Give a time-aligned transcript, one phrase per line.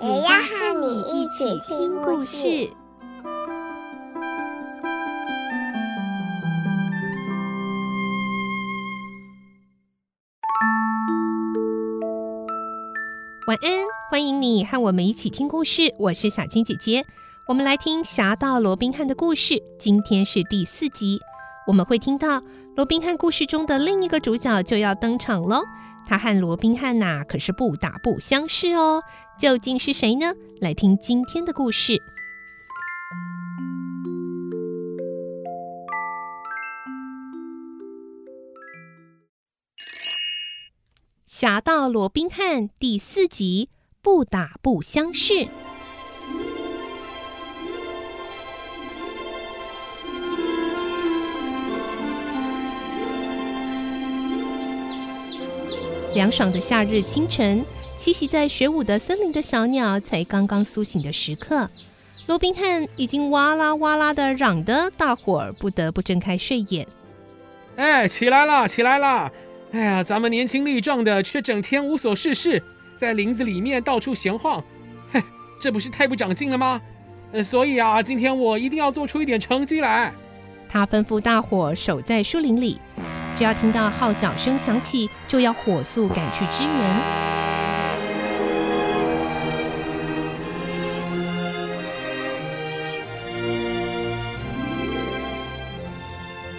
[0.00, 2.70] 也要和你一起听故事。
[13.48, 13.72] 晚安，
[14.08, 15.92] 欢迎你和我们一起听故事。
[15.98, 17.04] 我是小青姐姐，
[17.48, 19.60] 我们来听《侠盗罗宾汉》的故事。
[19.80, 21.18] 今天是第四集，
[21.68, 22.42] 我们会听到
[22.76, 25.62] 罗宾汉故事中的另一个主角就要登场喽。
[26.06, 29.02] 他和罗宾汉呐，可是不打不相识哦。
[29.38, 30.32] 究竟是谁呢？
[30.62, 31.92] 来听今天的故事，
[41.26, 43.68] 《侠盗罗宾汉》第四集：
[44.00, 45.48] 不打不相识。
[56.14, 57.62] 凉爽的夏日清晨，
[57.98, 61.68] 栖息在雪舞的森林的小鸟才刚刚苏醒的时刻，
[62.26, 66.86] 罗宾汉已经哇啦哇啦的嚷得大伙儿不得不睁开睡眼。
[67.76, 69.30] 哎，起来了，起来了！
[69.70, 72.62] 哎呀，咱们年轻力壮的，却整天无所事事，
[72.96, 74.64] 在林子里面到处闲晃，
[75.12, 75.22] 嘿，
[75.60, 76.80] 这不是太不长进了吗？
[77.32, 80.12] 呃，所以啊，今天我一定要做出一点成绩来。
[80.68, 82.80] 他吩咐大伙守在树林里。
[83.36, 87.28] 只要听到号角声响起，就要火速赶去支援。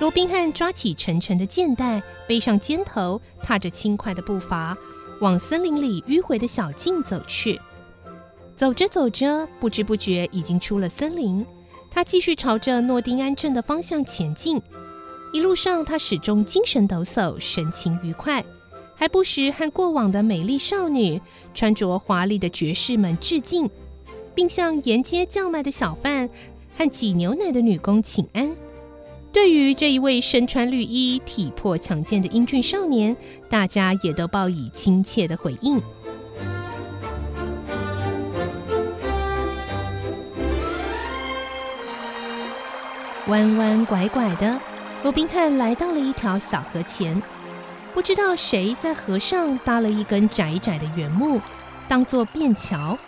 [0.00, 4.76] 罗宾汉抓起沉沉的箭袋，背上肩头，踏着轻快的步伐，
[5.20, 7.60] 往森林里迂回的小径走去。
[8.56, 11.44] 走着走着，不知不觉已经出了森林。
[11.90, 14.62] 他继续朝着诺丁安镇的方向前进。
[15.32, 18.44] 一路上，他始终精神抖擞，神情愉快，
[18.94, 21.20] 还不时和过往的美丽少女、
[21.54, 23.68] 穿着华丽的爵士们致敬，
[24.34, 26.28] 并向沿街叫卖的小贩
[26.76, 28.50] 和挤牛奶的女工请安。
[29.30, 33.14] 对于这一位身穿绿衣、体魄强健的英俊少年，
[33.50, 35.80] 大家也都报以亲切的回应。
[43.26, 44.58] 弯弯拐拐的。
[45.04, 47.22] 罗宾汉来到了一条小河前，
[47.94, 51.40] 不知道谁在河上搭了一根窄窄的圆木，
[51.86, 52.98] 当做便桥。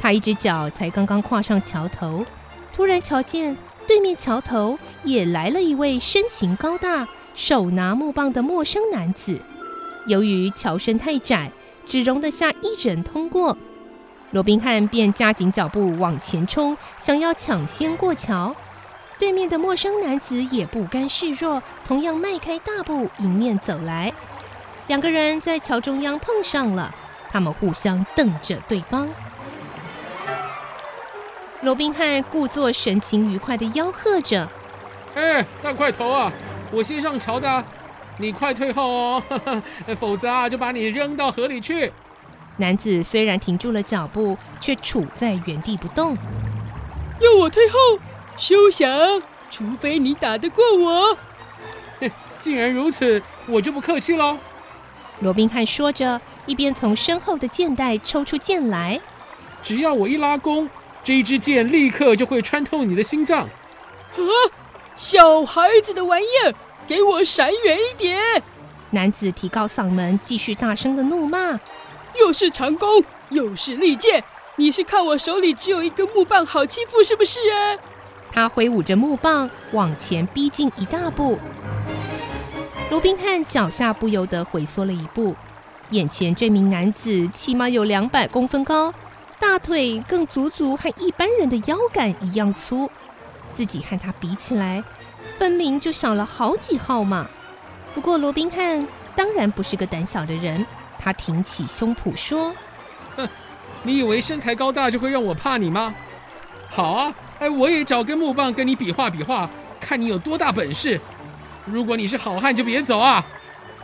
[0.00, 2.24] 他一只脚才刚刚跨上桥头，
[2.72, 3.56] 突然瞧见
[3.88, 9.40] 对面桥头也来了一位身形高大、手拿木棒的陌生男子。
[10.06, 11.50] 由于桥身太窄，
[11.86, 13.56] 只容得下一人通过，
[14.30, 18.54] 罗宾汉便加紧脚步往前冲，想要抢先过桥。
[19.22, 24.12] 对面的陌生男子也不甘示弱，同样迈开大步迎面走来。
[24.88, 26.92] 两个人在桥中央碰上了，
[27.30, 29.08] 他们互相瞪着对方。
[31.60, 34.48] 罗宾汉故作神情愉快地吆喝着
[35.14, 36.32] ：“哎，大块头啊，
[36.72, 37.64] 我先上桥的，
[38.18, 39.22] 你快退后哦，
[40.00, 41.92] 否则啊就把你扔到河里去。”
[42.58, 46.18] 男子虽然停住了脚步，却杵在原地不动。
[47.20, 47.78] 要我退后？
[48.36, 49.22] 休想！
[49.50, 51.18] 除非你打得过我。
[52.40, 54.38] 既然如此，我就不客气喽。
[55.20, 59.00] 罗宾汉说着，一边从身后的箭袋抽出箭来。
[59.62, 60.68] 只要我一拉弓，
[61.04, 63.42] 这一支箭立刻就会穿透你的心脏。
[63.42, 64.30] 啊！
[64.96, 66.54] 小孩子的玩意儿，
[66.86, 68.42] 给我闪远一点！
[68.90, 71.60] 男子提高嗓门，继续大声的怒骂
[72.18, 74.24] ：“又是长弓，又是利箭，
[74.56, 77.78] 你是看我手里只有一根木棒好欺负是不是啊？”
[78.32, 81.38] 他挥舞着木棒往前逼近一大步，
[82.90, 85.36] 罗宾汉脚下不由得回缩了一步。
[85.90, 88.94] 眼前这名男子起码有两百公分高，
[89.38, 92.90] 大腿更足足和一般人的腰杆一样粗，
[93.52, 94.82] 自己和他比起来，
[95.38, 97.26] 分明就小了好几号嘛。
[97.94, 100.64] 不过罗宾汉当然不是个胆小的人，
[100.98, 102.54] 他挺起胸脯说
[103.14, 103.28] ：“哼，
[103.82, 105.94] 你以为身材高大就会让我怕你吗？
[106.70, 109.50] 好啊。”哎，我也找根木棒跟你比划比划，
[109.80, 111.00] 看你有多大本事。
[111.64, 113.26] 如果你是好汉，就别走啊！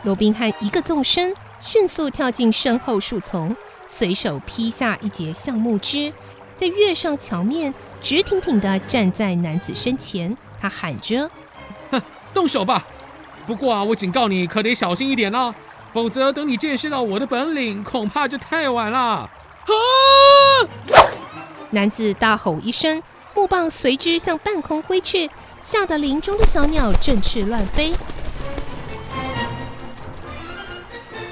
[0.03, 3.53] 罗宾汉一个纵身，迅速跳进身后树丛，
[3.85, 6.13] 随手劈下一截橡木枝，
[6.55, 10.37] 再跃上桥面，直挺挺地站在男子身前。
[10.61, 11.29] 他喊着
[11.91, 12.01] ：“哼，
[12.33, 12.87] 动手吧！
[13.45, 15.53] 不过啊，我警告你，可得小心一点啦，
[15.91, 19.29] 否则等你见识到我的本领，恐怕就太晚了。”啊！
[21.71, 23.03] 男子大吼一声，
[23.39, 25.31] 木棒随之向半空挥去，
[25.61, 27.93] 吓得林中的小鸟振翅乱飞。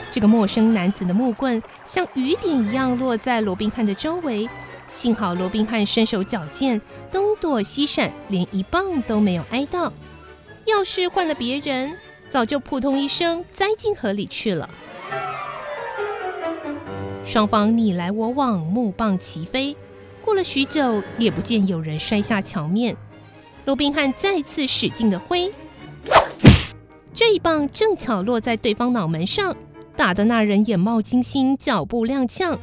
[0.09, 4.47] 这个陌生男子的木棍像雨点一样落在罗宾汉的周围，
[4.87, 6.81] 幸好罗宾汉身手矫健，
[7.11, 9.91] 东躲西闪，连一棒都没有挨到。
[10.63, 11.93] 要是换了别人，
[12.29, 14.69] 早就扑通一声栽进河里去了。
[17.25, 19.75] 双方你来我往，木棒齐飞。
[20.27, 22.93] 过了许久，也不见有人摔下桥面。
[23.63, 25.49] 罗宾汉再次使劲的挥，
[27.13, 29.55] 这一棒正巧落在对方脑门上。
[29.95, 32.57] 打得那人眼冒金星，脚步踉跄。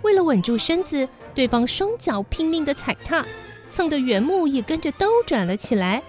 [0.00, 3.22] 为了稳住身子，对方双脚拼命地踩踏，
[3.70, 6.02] 蹭得原木也跟着兜转了起来。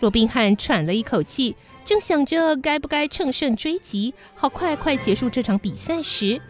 [0.00, 1.54] 罗宾汉喘了一口气，
[1.84, 6.40] 正想着该不该乘胜追击，好快快结束这场比赛时，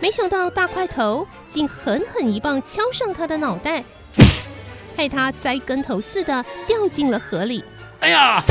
[0.00, 3.84] 没想到大块头竟狠狠一棒敲上他的脑袋，
[4.96, 7.64] 害他栽跟头似的掉进了河里。
[8.00, 8.42] 哎呀！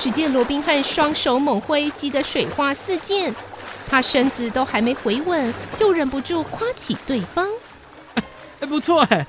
[0.00, 3.34] 只见罗宾汉双手猛挥，击得水花四溅。
[3.88, 7.46] 他身子都还没回稳，就忍不住夸起对方
[8.60, 9.26] ：“哎，不错哎，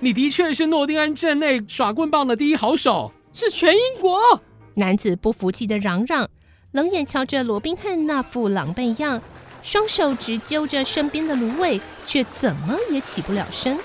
[0.00, 4.40] 你的确是诺丁安镇内耍棍棒的第一好手，是全英国。”
[4.76, 6.28] 男子不服气的嚷嚷，
[6.74, 9.22] 冷眼瞧着罗宾汉那副狼狈样，
[9.62, 13.78] 双手直揪着身边的芦苇，却怎么也起不了身。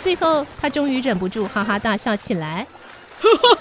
[0.00, 2.64] 最后，他终于忍不住哈哈大笑起来。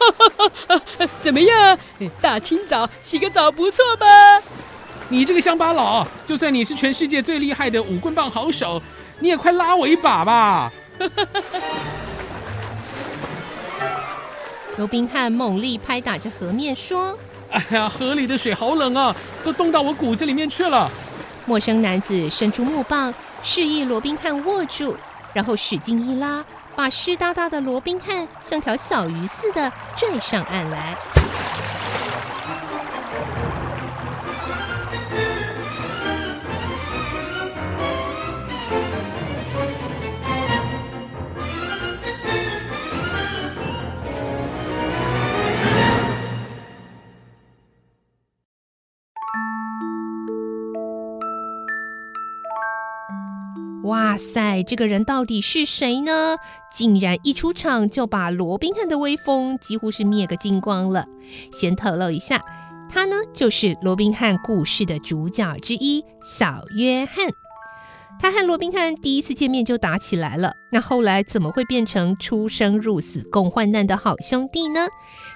[1.19, 1.79] 怎么样？
[2.21, 4.05] 大清早洗个澡不错吧？
[5.09, 8.79] 你这个乡巴佬，就算你是全世界最厉害的五棍棒好手，
[9.17, 10.71] 你也快拉我一把吧！
[14.77, 17.17] 罗宾汉猛力拍打着河面，说
[17.53, 20.89] ：“哎呀，河里的水好冷啊，都冻到我骨子里面去了。”
[21.45, 23.13] 陌生男子伸出木棒，
[23.44, 24.95] 示意罗宾汉握住，
[25.33, 26.44] 然后使劲一拉。
[26.75, 30.97] 把湿哒哒的罗宾汉像条小鱼似的拽上岸来。
[53.83, 56.38] 哇塞，这个人到底是谁呢？
[56.74, 61.06] 竟然一出场就把罗宾汉的威风几乎是灭个精光了。
[61.51, 62.41] 先透露一下，
[62.89, 67.27] 他呢就是罗宾汉故事的主角之一小约翰。
[68.23, 74.87] 他和罗宾汉第一次见面就打起来了，那后来怎么会变成出生入死共患难的好兄弟呢？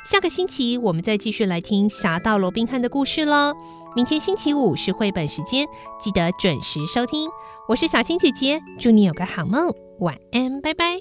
[0.10, 3.54] 下个星期我们再继续来听《侠盗罗宾汉》的故事喽。
[3.94, 5.68] 明天星期五是绘本时间，
[6.00, 7.30] 记得准时收听。
[7.68, 9.70] 我是小青姐姐，祝你有个好梦，
[10.00, 10.98] 晚安，拜拜。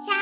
[0.00, 0.12] 小